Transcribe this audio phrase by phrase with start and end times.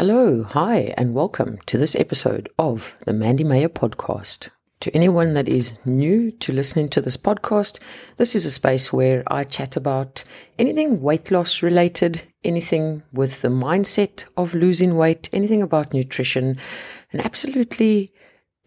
[0.00, 4.48] Hello, hi, and welcome to this episode of the Mandy Meyer podcast.
[4.78, 7.80] To anyone that is new to listening to this podcast,
[8.16, 10.22] this is a space where I chat about
[10.56, 16.58] anything weight loss related, anything with the mindset of losing weight, anything about nutrition,
[17.12, 18.12] and absolutely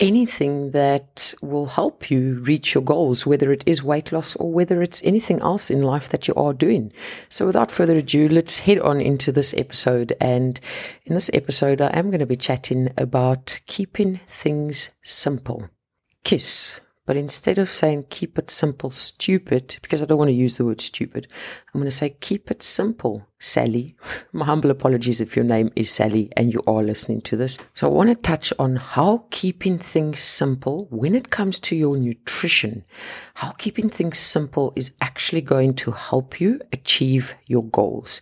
[0.02, 4.81] anything that will help you reach your goals, whether it is weight loss or whether
[4.81, 6.91] it's anything else in life that you are doing.
[7.29, 10.13] So without further ado, let's head on into this episode.
[10.20, 10.59] And
[11.05, 15.67] in this episode, I am going to be chatting about keeping things simple.
[16.23, 16.81] KISS.
[17.05, 20.66] But instead of saying keep it simple, stupid, because I don't want to use the
[20.66, 21.31] word stupid,
[21.73, 23.95] I'm going to say keep it simple, Sally.
[24.34, 27.58] My humble apologies if your name is Sally and you are listening to this.
[27.73, 31.98] So I want to touch on how keeping things simple when it comes to your
[31.98, 32.86] nutrition,
[33.34, 38.22] how keeping things simple is actually going to help you achieve your goals.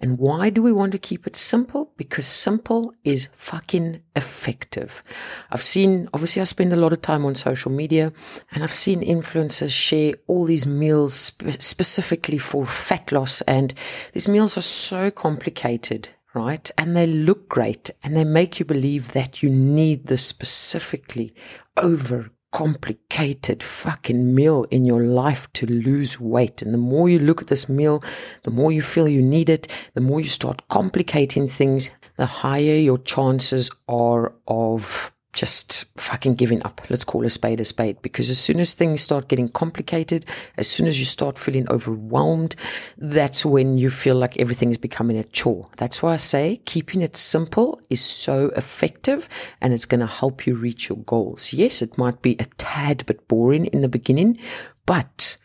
[0.00, 1.92] And why do we want to keep it simple?
[1.96, 5.02] Because simple is fucking effective.
[5.50, 8.12] I've seen, obviously, I spend a lot of time on social media
[8.52, 13.40] and I've seen influencers share all these meals spe- specifically for fat loss.
[13.42, 13.74] And
[14.12, 16.70] these meals are so complicated, right?
[16.76, 21.32] And they look great and they make you believe that you need this specifically
[21.78, 26.60] over complicated fucking meal in your life to lose weight.
[26.60, 28.04] And the more you look at this meal,
[28.42, 31.88] the more you feel you need it, the more you start complicating things,
[32.18, 36.80] the higher your chances are of just fucking giving up.
[36.90, 38.02] Let's call a spade a spade.
[38.02, 42.56] Because as soon as things start getting complicated, as soon as you start feeling overwhelmed,
[42.98, 45.66] that's when you feel like everything is becoming a chore.
[45.76, 49.28] That's why I say keeping it simple is so effective
[49.60, 51.52] and it's going to help you reach your goals.
[51.52, 54.38] Yes, it might be a tad bit boring in the beginning,
[54.84, 55.36] but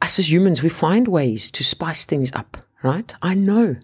[0.00, 3.14] us as humans, we find ways to spice things up, right?
[3.22, 3.76] I know.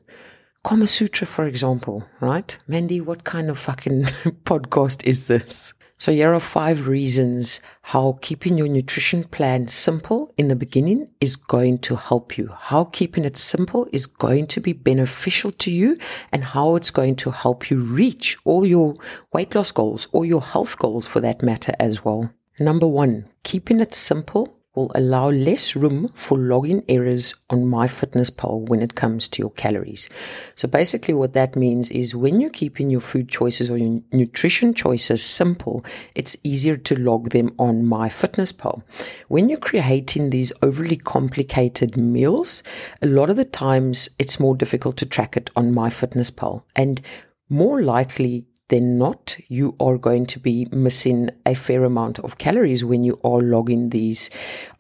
[0.64, 2.58] Kama Sutra, for example, right?
[2.66, 4.02] Mandy, what kind of fucking
[4.44, 5.72] podcast is this?
[6.00, 11.36] So here are five reasons how keeping your nutrition plan simple in the beginning is
[11.36, 12.50] going to help you.
[12.56, 15.96] How keeping it simple is going to be beneficial to you
[16.32, 18.94] and how it's going to help you reach all your
[19.32, 22.32] weight loss goals or your health goals for that matter as well.
[22.60, 28.80] Number one, keeping it simple will allow less room for login errors on MyFitnessPal when
[28.80, 30.08] it comes to your calories.
[30.54, 34.74] So basically what that means is when you're keeping your food choices or your nutrition
[34.74, 35.84] choices simple,
[36.14, 38.82] it's easier to log them on MyFitnessPal.
[39.26, 42.62] When you're creating these overly complicated meals,
[43.02, 47.00] a lot of the times it's more difficult to track it on MyFitnessPal and
[47.48, 52.84] more likely then not, you are going to be missing a fair amount of calories
[52.84, 54.28] when you are logging these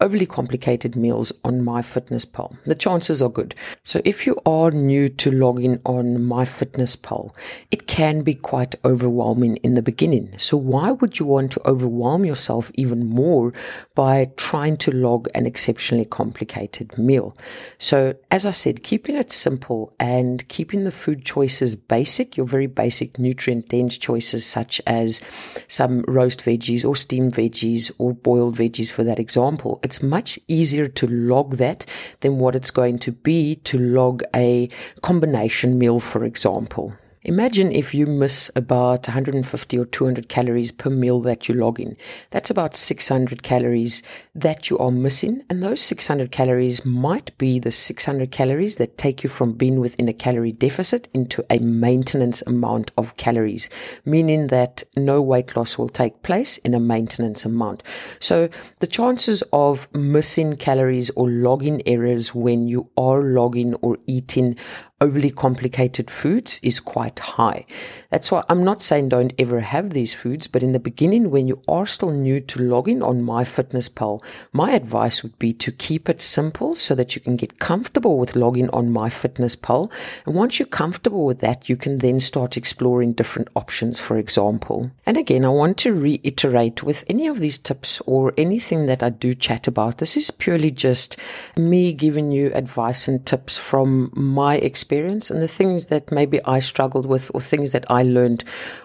[0.00, 2.56] overly complicated meals on MyFitnessPal.
[2.64, 3.54] The chances are good.
[3.84, 7.34] So if you are new to logging on MyFitnessPal,
[7.70, 10.36] it can be quite overwhelming in the beginning.
[10.36, 13.54] So why would you want to overwhelm yourself even more
[13.94, 17.36] by trying to log an exceptionally complicated meal?
[17.78, 22.66] So as I said, keeping it simple and keeping the food choices basic, your very
[22.66, 25.20] basic nutrient choices such as
[25.68, 29.78] some roast veggies or steamed veggies or boiled veggies for that example.
[29.82, 31.86] It's much easier to log that
[32.20, 34.68] than what it's going to be to log a
[35.02, 36.94] combination meal, for example.
[37.28, 41.94] Imagine if you miss about 150 or 200 calories per meal that you log in.
[42.30, 44.02] That's about 600 calories
[44.34, 45.44] that you are missing.
[45.50, 50.08] And those 600 calories might be the 600 calories that take you from being within
[50.08, 53.68] a calorie deficit into a maintenance amount of calories,
[54.06, 57.82] meaning that no weight loss will take place in a maintenance amount.
[58.20, 64.56] So the chances of missing calories or logging errors when you are logging or eating
[65.00, 67.64] overly complicated foods is quite high.
[68.10, 71.46] That's why I'm not saying don't ever have these foods, but in the beginning, when
[71.46, 74.20] you are still new to logging on MyFitnessPal,
[74.52, 78.34] my advice would be to keep it simple so that you can get comfortable with
[78.34, 79.92] logging on MyFitnessPal.
[80.26, 84.90] And once you're comfortable with that, you can then start exploring different options, for example.
[85.06, 89.10] And again, I want to reiterate with any of these tips or anything that I
[89.10, 91.18] do chat about, this is purely just
[91.56, 96.40] me giving you advice and tips from my experience experience and the things that maybe
[96.46, 98.42] I struggled with or things that I learned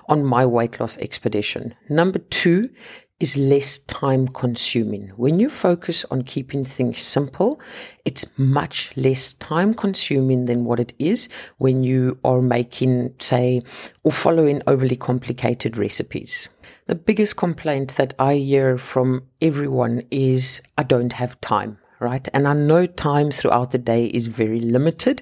[0.10, 1.74] on my weight loss expedition.
[1.88, 2.70] Number two
[3.22, 5.14] is less time consuming.
[5.16, 7.62] When you focus on keeping things simple,
[8.04, 13.62] it's much less time consuming than what it is when you are making, say,
[14.04, 16.50] or following overly complicated recipes.
[16.88, 22.28] The biggest complaint that I hear from everyone is I don't have time right?
[22.34, 25.22] And I know time throughout the day is very limited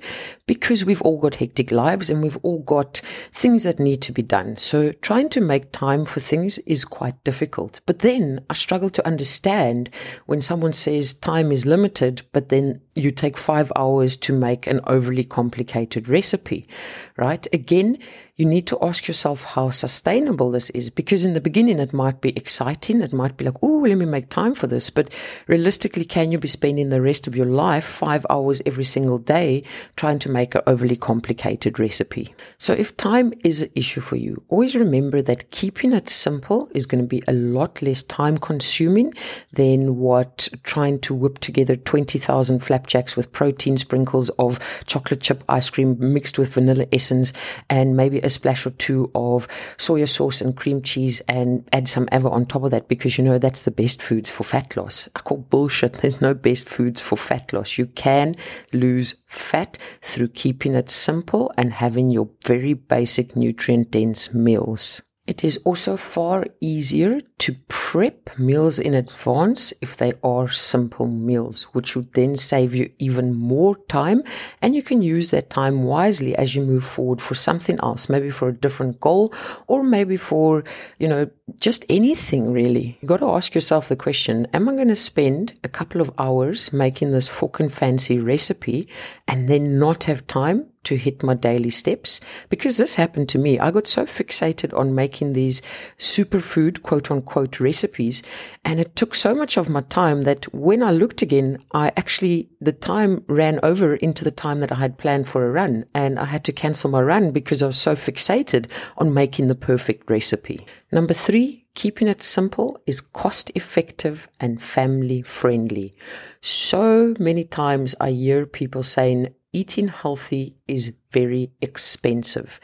[0.52, 3.00] because we've all got hectic lives and we've all got
[3.32, 4.58] things that need to be done.
[4.58, 7.80] So trying to make time for things is quite difficult.
[7.86, 9.90] But then I struggle to understand
[10.26, 14.82] when someone says time is limited, but then you take five hours to make an
[14.88, 16.68] overly complicated recipe,
[17.16, 17.48] right?
[17.54, 17.98] Again,
[18.42, 22.22] you need to ask yourself how sustainable this is because in the beginning it might
[22.22, 23.02] be exciting.
[23.02, 24.90] It might be like, oh, let me make time for this.
[24.90, 25.14] But
[25.46, 29.64] realistically, can you be spending the rest of your life five hours every single day
[29.96, 32.34] trying to make an overly complicated recipe?
[32.58, 36.86] So if time is an issue for you, always remember that keeping it simple is
[36.86, 39.14] going to be a lot less time consuming
[39.54, 45.70] than what trying to whip together 20,000 flapjacks with protein sprinkles of chocolate chip ice
[45.70, 47.34] cream mixed with vanilla essence
[47.70, 49.48] and maybe a splash or two of
[49.78, 53.24] soya sauce and cream cheese and add some avo on top of that because you
[53.24, 55.08] know that's the best foods for fat loss.
[55.16, 55.94] I call bullshit.
[56.02, 57.78] There's no best foods for fat loss.
[57.78, 58.36] You can
[58.74, 65.02] lose fat through keeping it simple and having your very basic nutrient dense meals.
[65.28, 71.66] It is also far easier to prep meals in advance if they are simple meals,
[71.74, 74.24] which would then save you even more time.
[74.64, 78.32] And you can use that time wisely as you move forward for something else, maybe
[78.32, 79.32] for a different goal
[79.68, 80.64] or maybe for,
[80.98, 81.30] you know,
[81.60, 82.98] just anything really.
[83.02, 86.12] You got to ask yourself the question, am I going to spend a couple of
[86.18, 88.90] hours making this fucking fancy recipe
[89.28, 92.20] and then not have time to hit my daily steps
[92.50, 93.60] because this happened to me.
[93.60, 95.62] I got so fixated on making these
[95.98, 98.24] superfood quote unquote recipes
[98.66, 102.50] and it took so much of my time that when I looked again, I actually,
[102.60, 106.18] the time ran over into the time that I had planned for a run and
[106.20, 108.68] I had to cancel my run because I was so fixated
[108.98, 110.66] on making the perfect recipe.
[110.92, 115.94] Number three, keeping it simple is cost effective and family friendly.
[116.42, 122.60] So many times I hear people saying, eating healthy is very expensive.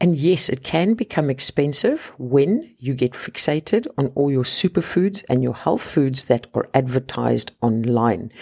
[0.00, 5.42] And yes, it can become expensive when you get fixated on all your superfoods and
[5.42, 8.32] your health foods that are advertised online.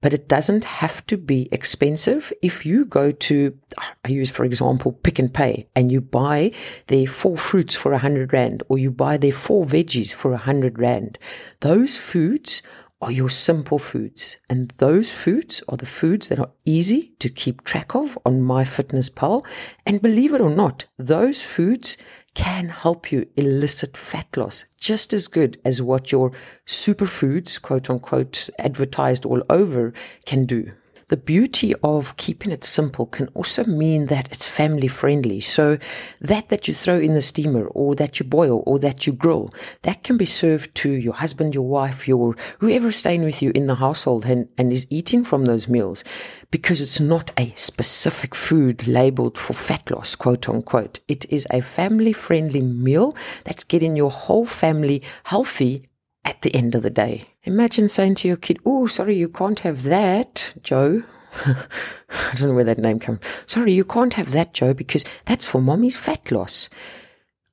[0.00, 2.32] But it doesn't have to be expensive.
[2.42, 3.56] If you go to,
[4.04, 6.50] I use for example, Pick n Pay and you buy
[6.88, 10.38] their four fruits for a hundred rand or you buy their four veggies for a
[10.48, 11.18] hundred rand,
[11.60, 12.62] those foods
[13.00, 14.38] are your simple foods.
[14.48, 19.46] And those foods are the foods that are easy to keep track of on MyFitnessPal.
[19.84, 21.98] And believe it or not, those foods
[22.34, 26.32] can help you elicit fat loss just as good as what your
[26.66, 29.92] superfoods, quote unquote, advertised all over
[30.24, 30.72] can do.
[31.08, 35.38] The beauty of keeping it simple can also mean that it's family friendly.
[35.38, 35.78] So
[36.20, 39.50] that that you throw in the steamer or that you boil or that you grill,
[39.82, 43.52] that can be served to your husband, your wife, your whoever is staying with you
[43.54, 46.02] in the household and, and is eating from those meals
[46.50, 50.98] because it's not a specific food labeled for fat loss, quote unquote.
[51.06, 55.86] It is a family friendly meal that's getting your whole family healthy
[56.24, 57.26] at the end of the day.
[57.46, 61.02] Imagine saying to your kid, Oh, sorry, you can't have that, Joe.
[61.46, 63.20] I don't know where that name comes.
[63.46, 66.68] Sorry, you can't have that, Joe, because that's for mommy's fat loss.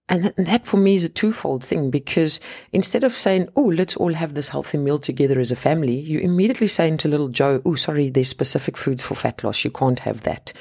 [0.09, 2.41] And that for me is a twofold thing because
[2.73, 6.19] instead of saying, oh, let's all have this healthy meal together as a family, you
[6.19, 9.63] immediately saying to little Joe, oh, sorry, there's specific foods for fat loss.
[9.63, 10.51] You can't have that,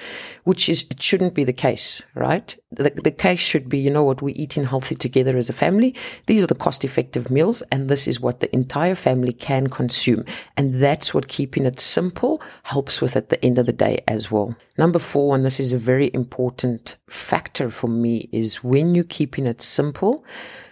[0.44, 2.56] which is, it shouldn't be the case, right?
[2.71, 5.96] The, the case should be, you know what, we're eating healthy together as a family.
[6.27, 10.25] These are the cost effective meals and this is what the entire family can consume.
[10.56, 14.31] And that's what keeping it simple helps with at the end of the day as
[14.31, 14.56] well.
[14.79, 19.46] Number four, and this is a very important factor for me, is when you keeping
[19.46, 20.27] it simple,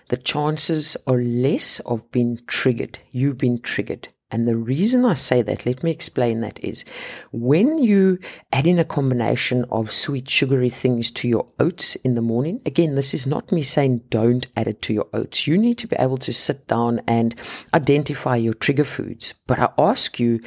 [0.08, 2.98] the chances are less of being triggered.
[3.10, 4.08] You've been triggered.
[4.30, 6.84] And the reason I say that, let me explain that is
[7.32, 8.18] when you
[8.52, 12.94] add in a combination of sweet, sugary things to your oats in the morning, again,
[12.94, 15.46] this is not me saying don't add it to your oats.
[15.46, 17.34] You need to be able to sit down and
[17.74, 19.34] identify your trigger foods.
[19.46, 20.40] But I ask you,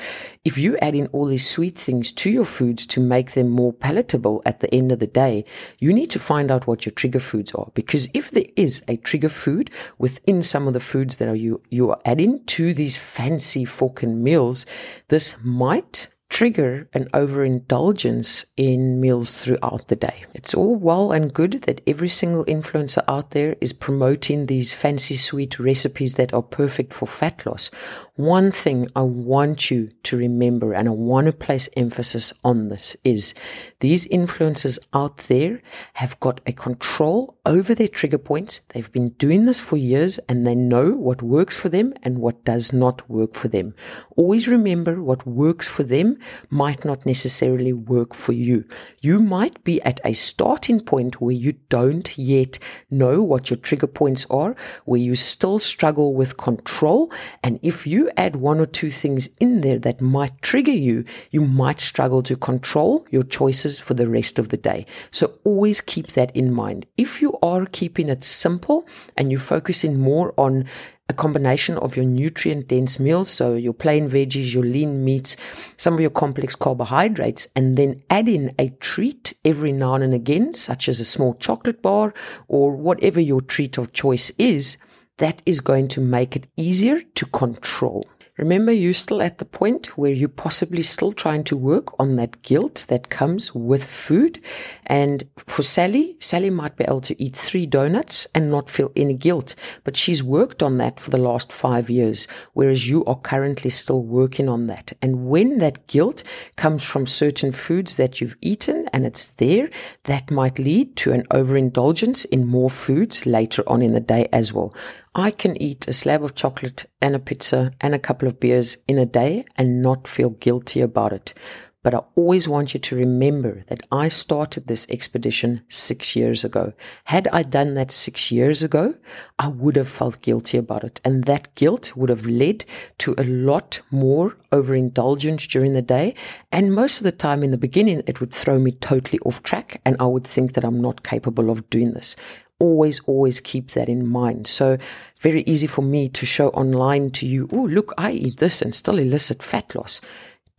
[0.46, 3.74] if you add in all these sweet things to your foods to make them more
[3.74, 5.46] palatable at the end of the day,
[5.80, 7.70] you need to find out what your trigger foods are.
[7.74, 11.62] Because if there is a trigger food within some of the foods that are you,
[11.70, 14.66] you are adding to these fancy Falcon meals,
[15.10, 20.26] this might trigger an overindulgence in meals throughout the day.
[20.34, 25.16] It's all well and good that every single influencer out there is promoting these fancy
[25.16, 27.70] sweet recipes that are perfect for fat loss.
[28.16, 32.98] One thing I want you to remember and I want to place emphasis on this
[33.04, 33.36] is
[33.80, 35.62] these influencers out there
[35.94, 38.62] have got a control over their trigger points.
[38.70, 42.44] They've been doing this for years and they know what works for them and what
[42.44, 43.74] does not work for them.
[44.16, 46.18] Always remember what works for them
[46.50, 48.66] might not necessarily work for you.
[49.02, 53.88] You might be at a starting point where you don't yet know what your trigger
[53.88, 57.12] points are, where you still struggle with control.
[57.44, 61.42] And if you add one or two things in there that might trigger you, you
[61.42, 64.86] might struggle to control your choices for the rest of the day.
[65.12, 66.86] So always keep that in mind.
[66.98, 68.88] If you are keeping it simple
[69.18, 70.66] and you're focusing more on
[71.10, 75.36] a combination of your nutrient dense meals, so your plain veggies, your lean meats,
[75.76, 80.54] some of your complex carbohydrates, and then add in a treat every now and again,
[80.54, 82.14] such as a small chocolate bar
[82.48, 84.78] or whatever your treat of choice is,
[85.18, 88.06] that is going to make it easier to control.
[88.38, 92.42] Remember, you're still at the point where you're possibly still trying to work on that
[92.42, 94.42] guilt that comes with food.
[94.88, 99.14] And for Sally, Sally might be able to eat three donuts and not feel any
[99.14, 103.70] guilt, but she's worked on that for the last five years, whereas you are currently
[103.70, 104.94] still working on that.
[105.04, 106.24] And when that guilt
[106.56, 109.70] comes from certain foods that you've eaten and it's there,
[110.06, 114.52] that might lead to an overindulgence in more foods later on in the day as
[114.52, 114.74] well.
[115.16, 118.78] I can eat a slab of chocolate and a pizza and a couple of beers
[118.88, 121.36] in a day and not feel guilty about it.
[121.84, 126.74] But I always want you to remember that I started this expedition six years ago.
[127.04, 128.96] Had I done that six years ago,
[129.38, 131.00] I would have felt guilty about it.
[131.04, 132.66] And that guilt would have led
[133.00, 136.16] to a lot more overindulgence during the day.
[136.52, 139.80] And most of the time in the beginning, it would throw me totally off track
[139.86, 142.16] and I would think that I'm not capable of doing this
[142.64, 144.48] always, always keep that in mind.
[144.48, 144.78] So
[145.20, 148.74] very easy for me to show online to you, oh, look, I eat this and
[148.74, 150.00] still elicit fat loss.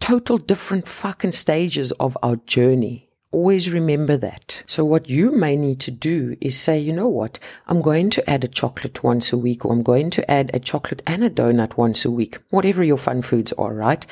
[0.01, 3.09] Total different fucking stages of our journey.
[3.35, 4.63] Always remember that.
[4.69, 7.41] So what you may need to do is say, you know what?
[7.67, 10.61] I'm going to add a chocolate once a week, or I'm going to add a
[10.61, 14.07] chocolate and a donut once a week, whatever your fun foods are, right?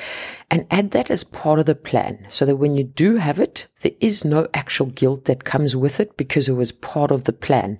[0.51, 3.65] And add that as part of the plan so that when you do have it,
[3.81, 7.33] there is no actual guilt that comes with it because it was part of the
[7.33, 7.79] plan.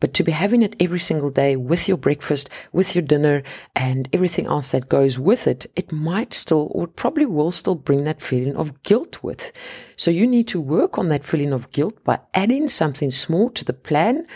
[0.00, 3.44] But to be having it every single day with your breakfast, with your dinner,
[3.76, 8.02] and everything else that goes with it, it might still, or probably will still bring
[8.04, 9.52] that feeling of guilt with.
[10.00, 13.66] So you need to work on that feeling of guilt by adding something small to
[13.66, 14.26] the plan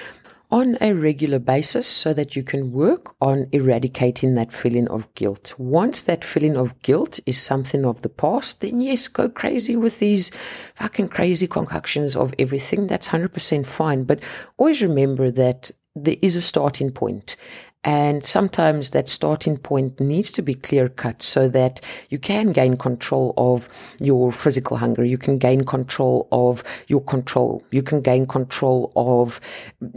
[0.51, 5.55] on a regular basis so that you can work on eradicating that feeling of guilt.
[5.57, 10.01] Once that feeling of guilt is something of the past, then yes, go crazy with
[10.01, 10.31] these
[10.75, 12.87] fucking crazy concoctions of everything.
[12.87, 14.05] That's 100% fine.
[14.05, 14.23] But
[14.59, 17.37] always remember that there is a starting point
[17.85, 22.79] and sometimes that starting point needs to be clear cut so that you can gain
[22.79, 23.69] control of
[24.01, 25.05] your physical hunger.
[25.05, 27.63] You can gain control of your control.
[27.71, 29.39] You can gain control of,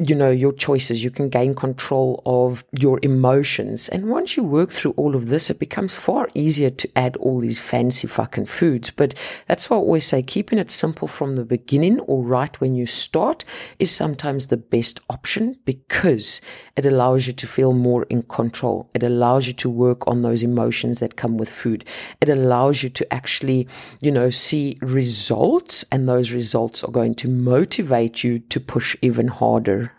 [0.06, 1.02] you know, your choices.
[1.02, 3.88] You can gain control of your emotions.
[3.88, 7.40] And once you work through all of this, it becomes far easier to add all
[7.40, 8.92] these fancy fucking foods.
[8.92, 9.14] But
[9.48, 12.86] that's why I always say keeping it simple from the beginning or right when you
[12.86, 13.46] start
[13.80, 16.42] is sometimes the best option because
[16.76, 18.90] it allows you to feel more in control.
[18.94, 21.86] It allows you to work on those emotions that come with food.
[22.22, 23.68] It allows you to actually,
[24.02, 29.28] you know, see results, and those results are going to motivate you to push even
[29.28, 29.92] harder.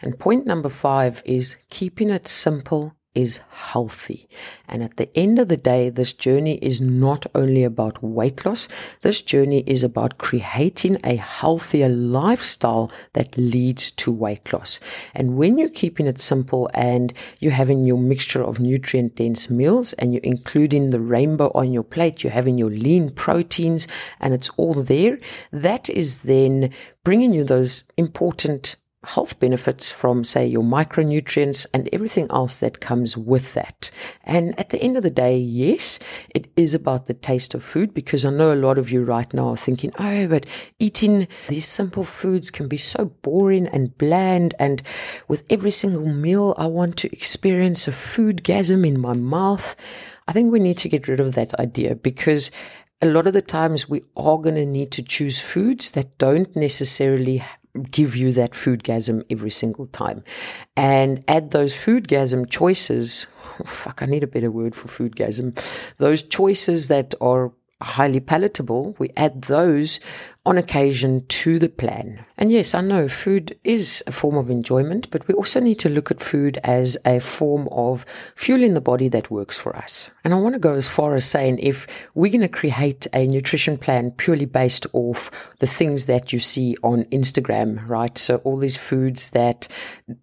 [0.00, 4.28] And point number five is keeping it simple is healthy.
[4.68, 8.68] And at the end of the day, this journey is not only about weight loss,
[9.02, 14.80] this journey is about creating a healthier lifestyle that leads to weight loss.
[15.14, 19.92] And when you're keeping it simple and you're having your mixture of nutrient dense meals
[19.94, 23.86] and you're including the rainbow on your plate, you're having your lean proteins
[24.20, 25.18] and it's all there,
[25.52, 26.70] that is then
[27.04, 33.16] bringing you those important health benefits from, say, your micronutrients and everything else that comes
[33.16, 33.90] with that.
[34.22, 35.98] And at the end of the day, yes,
[36.34, 39.32] it is about the taste of food because I know a lot of you right
[39.34, 40.46] now are thinking, oh, but
[40.78, 44.54] eating these simple foods can be so boring and bland.
[44.60, 44.82] And
[45.26, 49.74] with every single meal, I want to experience a food gasm in my mouth.
[50.28, 52.52] I think we need to get rid of that idea because
[53.00, 56.54] a lot of the times we are going to need to choose foods that don't
[56.54, 57.44] necessarily
[57.90, 60.22] give you that food gasm every single time.
[60.76, 63.26] And add those food gasm choices.
[63.66, 65.58] Fuck, I need a better word for food gasm.
[65.98, 67.52] Those choices that are
[67.84, 70.00] highly palatable, we add those
[70.44, 72.24] on occasion to the plan.
[72.36, 75.88] And yes, I know food is a form of enjoyment, but we also need to
[75.88, 80.10] look at food as a form of fueling the body that works for us.
[80.24, 83.26] And I want to go as far as saying if we're going to create a
[83.28, 88.18] nutrition plan purely based off the things that you see on Instagram, right?
[88.18, 89.68] So all these foods that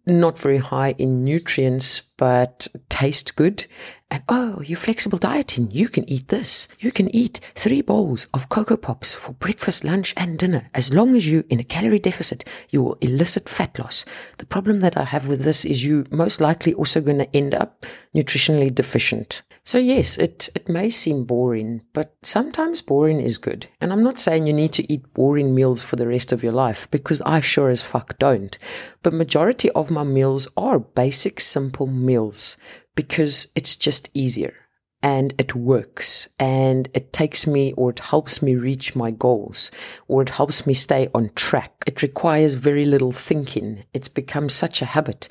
[0.06, 3.66] not very high in nutrients, but taste good
[4.12, 6.68] And oh, you flexible dieting, you can eat this.
[6.80, 10.68] You can eat three bowls of Cocoa Pops for breakfast, lunch, and dinner.
[10.74, 14.06] As long as you're in a calorie deficit, you will elicit fat loss.
[14.38, 17.54] The problem that I have with this is you most likely also going to end
[17.54, 17.86] up
[18.16, 19.44] nutritionally deficient.
[19.64, 23.68] So yes, it, it may seem boring, but sometimes boring is good.
[23.80, 26.54] And I'm not saying you need to eat boring meals for the rest of your
[26.54, 28.58] life because I sure as fuck don't.
[29.04, 32.58] But majority of my meals are basic, simple meals
[33.00, 34.54] because it's just easier
[35.02, 39.72] and it works and it takes me or it helps me reach my goals
[40.10, 41.72] or it helps me stay on track.
[41.88, 43.86] It requires very little thinking.
[43.94, 45.30] It's become such a habit.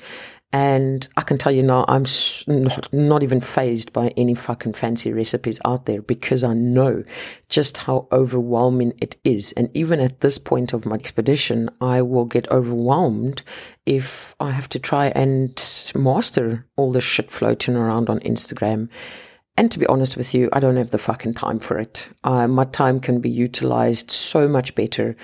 [0.51, 2.05] And I can tell you now, I'm
[2.47, 7.03] not, not even phased by any fucking fancy recipes out there because I know
[7.49, 9.51] just how overwhelming it is.
[9.51, 13.43] And even at this point of my expedition, I will get overwhelmed
[13.85, 15.53] if I have to try and
[15.95, 18.89] master all the shit floating around on Instagram.
[19.55, 22.09] And to be honest with you, I don't have the fucking time for it.
[22.23, 25.15] Uh, my time can be utilized so much better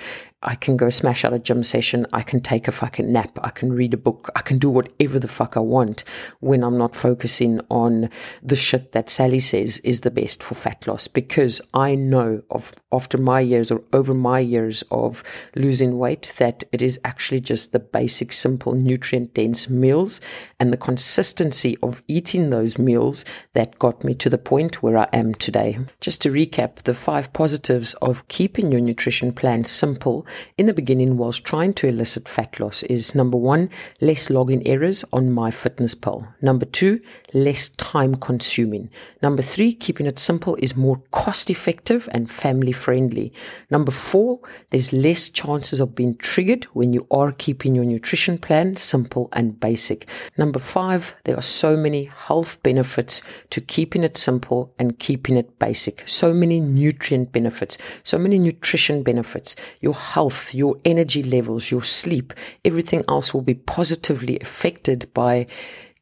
[0.42, 2.06] I can go smash out a gym session.
[2.12, 3.38] I can take a fucking nap.
[3.42, 4.30] I can read a book.
[4.36, 6.04] I can do whatever the fuck I want
[6.40, 8.10] when I'm not focusing on
[8.42, 12.72] the shit that Sally says is the best for fat loss because I know of
[12.92, 15.24] after my years or over my years of
[15.54, 20.20] losing weight that it is actually just the basic, simple, nutrient dense meals
[20.60, 23.24] and the consistency of eating those meals
[23.54, 25.78] that got me to the point where I am today.
[26.02, 30.25] Just to recap, the five positives of keeping your nutrition plan simple
[30.58, 35.04] in the beginning whilst trying to elicit fat loss is number one, less login errors
[35.12, 36.26] on MyFitnessPal.
[36.42, 37.00] Number two,
[37.32, 38.90] less time consuming.
[39.22, 43.32] Number three, keeping it simple is more cost effective and family friendly.
[43.70, 44.40] Number four,
[44.70, 49.58] there's less chances of being triggered when you are keeping your nutrition plan simple and
[49.60, 50.08] basic.
[50.38, 55.58] Number five, there are so many health benefits to keeping it simple and keeping it
[55.58, 56.02] basic.
[56.06, 59.56] So many nutrient benefits, so many nutrition benefits.
[59.80, 62.32] Your health, your energy levels, your sleep,
[62.64, 65.46] everything else will be positively affected by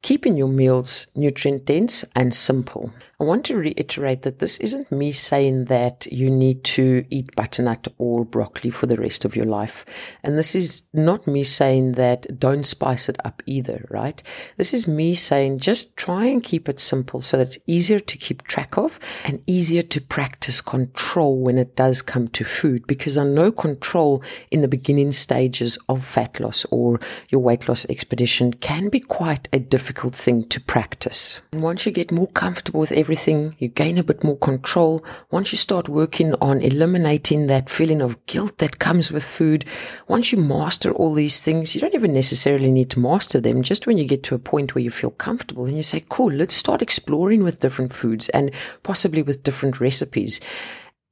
[0.05, 2.93] keeping your meals nutrient dense and simple.
[3.19, 7.89] I want to reiterate that this isn't me saying that you need to eat butternut
[7.97, 9.87] or broccoli for the rest of your life.
[10.23, 14.23] And this is not me saying that don't spice it up either, right?
[14.59, 18.19] This is me saying just try and keep it simple so that it's easier to
[18.19, 23.17] keep track of and easier to practice control when it does come to food because
[23.17, 28.53] I know control in the beginning stages of fat loss or your weight loss expedition
[28.53, 31.41] can be quite a difficult thing to practice.
[31.53, 35.05] And once you get more comfortable with everything, you gain a bit more control.
[35.31, 39.65] Once you start working on eliminating that feeling of guilt that comes with food,
[40.09, 43.63] once you master all these things, you don't even necessarily need to master them.
[43.63, 46.33] Just when you get to a point where you feel comfortable and you say, cool,
[46.33, 48.51] let's start exploring with different foods and
[48.83, 50.41] possibly with different recipes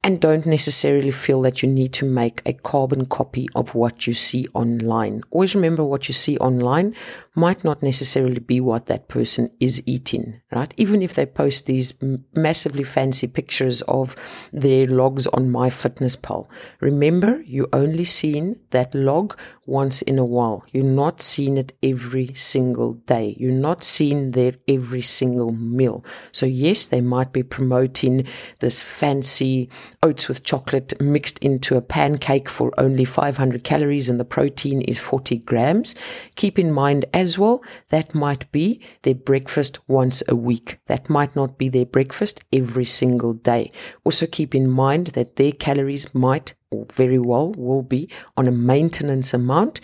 [0.03, 4.13] and don't necessarily feel that you need to make a carbon copy of what you
[4.13, 5.23] see online.
[5.31, 6.93] Always remember what you see online
[7.35, 10.73] might not necessarily be what that person is eating, right?
[10.75, 11.93] Even if they post these
[12.35, 14.15] massively fancy pictures of
[14.51, 16.47] their logs on MyFitnessPal.
[16.81, 20.65] Remember, you only seen that log once in a while.
[20.73, 23.35] You're not seeing it every single day.
[23.39, 26.03] You're not seeing their every single meal.
[26.33, 28.27] So yes, they might be promoting
[28.59, 29.69] this fancy
[30.03, 34.99] oats with chocolate mixed into a pancake for only 500 calories and the protein is
[34.99, 35.95] 40 grams.
[36.35, 40.79] Keep in mind as well, that might be their breakfast once a week.
[40.87, 43.71] That might not be their breakfast every single day.
[44.03, 48.51] Also keep in mind that their calories might or very well will be on a
[48.51, 49.79] maintenance amount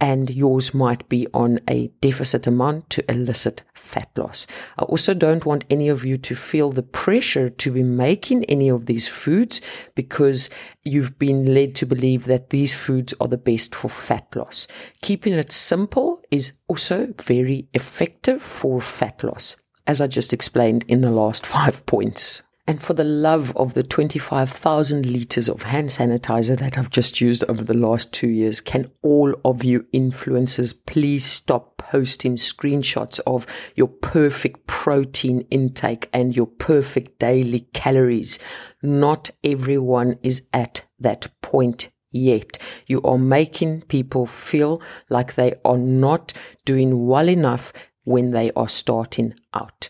[0.00, 4.46] and yours might be on a deficit amount to elicit fat loss.
[4.78, 8.68] I also don't want any of you to feel the pressure to be making any
[8.68, 9.60] of these foods
[9.94, 10.48] because
[10.84, 14.66] you've been led to believe that these foods are the best for fat loss.
[15.02, 21.00] Keeping it simple is also very effective for fat loss, as I just explained in
[21.00, 22.42] the last five points.
[22.70, 27.42] And for the love of the 25,000 liters of hand sanitizer that I've just used
[27.48, 33.44] over the last two years, can all of you influencers please stop posting screenshots of
[33.74, 38.38] your perfect protein intake and your perfect daily calories?
[38.82, 42.56] Not everyone is at that point yet.
[42.86, 47.72] You are making people feel like they are not doing well enough
[48.04, 49.88] when they are starting out.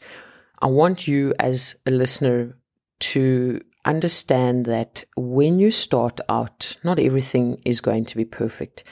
[0.63, 2.57] I want you as a listener
[3.01, 8.85] to understand that when you start out, not everything is going to be perfect.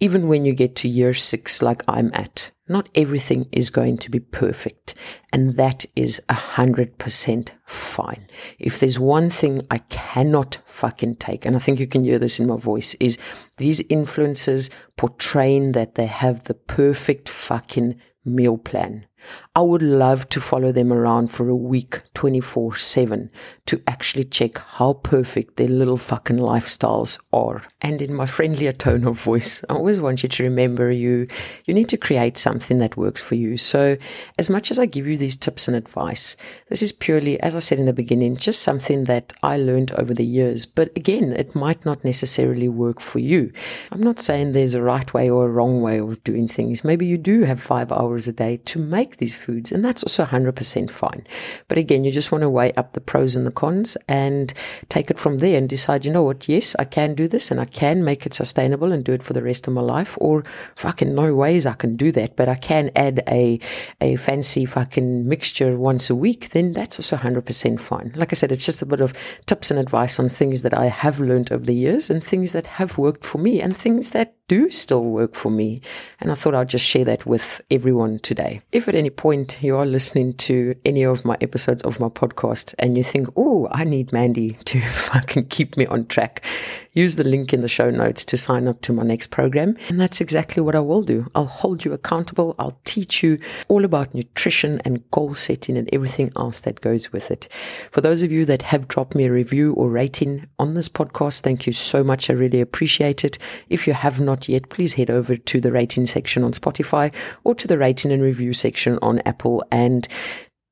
[0.00, 4.10] Even when you get to year six, like I'm at, Not everything is going to
[4.10, 4.94] be perfect.
[5.32, 8.26] And that is a hundred percent fine.
[8.58, 12.38] If there's one thing I cannot fucking take, and I think you can hear this
[12.38, 13.18] in my voice, is
[13.58, 19.06] these influencers portraying that they have the perfect fucking meal plan.
[19.54, 23.30] I would love to follow them around for a week 24 7
[23.66, 27.62] to actually check how perfect their little fucking lifestyles are.
[27.80, 31.28] And in my friendlier tone of voice, I always want you to remember you
[31.66, 33.56] you need to create something that works for you.
[33.56, 33.96] So
[34.38, 36.36] as much as I give you these tips and advice,
[36.68, 40.14] this is purely, as I said in the beginning, just something that I learned over
[40.14, 40.66] the years.
[40.66, 43.52] But again, it might not necessarily work for you.
[43.90, 46.84] I'm not saying there's a right way or a wrong way of doing things.
[46.84, 50.24] Maybe you do have five hours a day to make these foods, and that's also
[50.24, 51.26] 100% fine.
[51.68, 54.52] But again, you just want to weigh up the pros and the cons and
[54.88, 57.60] take it from there and decide, you know what, yes, I can do this and
[57.60, 60.44] I can make it sustainable and do it for the rest of my life, or
[60.76, 63.58] fucking no ways I can do that, but I can add a,
[64.00, 68.12] a fancy fucking mixture once a week, then that's also 100% fine.
[68.14, 69.12] Like I said, it's just a bit of
[69.46, 72.66] tips and advice on things that I have learned over the years and things that
[72.66, 75.80] have worked for me and things that do still work for me.
[76.20, 78.60] And I thought I'd just share that with everyone today.
[78.72, 82.72] If at any point you are listening to any of my episodes of my podcast
[82.78, 86.44] and you think, oh, I need Mandy to fucking keep me on track,
[86.92, 89.76] use the link in the show notes to sign up to my next program.
[89.88, 91.28] And that's exactly what I will do.
[91.34, 92.54] I'll hold you accountable.
[92.60, 97.32] I'll teach you all about nutrition and goal setting and everything else that goes with
[97.32, 97.48] it.
[97.90, 101.40] For those of you that have dropped me a review or rating on this podcast,
[101.40, 102.30] thank you so much.
[102.30, 103.36] I really appreciate it.
[103.68, 107.12] If you have not yet, please head over to the rating section on Spotify
[107.42, 110.06] or to the rating and review section on Apple and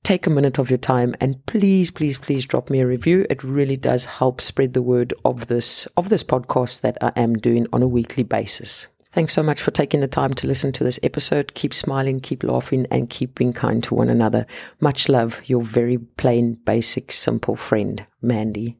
[0.02, 3.26] take a minute of your time and please please please drop me a review.
[3.30, 7.34] It really does help spread the word of this of this podcast that I am
[7.34, 8.88] doing on a weekly basis.
[9.12, 11.54] Thanks so much for taking the time to listen to this episode.
[11.54, 14.46] Keep smiling keep laughing and keep being kind to one another.
[14.80, 18.79] Much love your very plain basic simple friend mandy